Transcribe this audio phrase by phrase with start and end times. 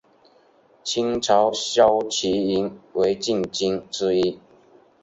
[0.83, 4.39] 清朝骁骑营为禁军之一。